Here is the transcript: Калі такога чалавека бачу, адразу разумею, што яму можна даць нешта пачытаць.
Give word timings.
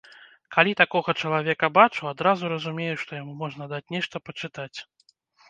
Калі 0.55 0.71
такога 0.81 1.13
чалавека 1.25 1.69
бачу, 1.77 2.01
адразу 2.13 2.49
разумею, 2.55 2.95
што 3.03 3.11
яму 3.21 3.37
можна 3.43 3.69
даць 3.75 3.85
нешта 3.99 4.25
пачытаць. 4.31 4.77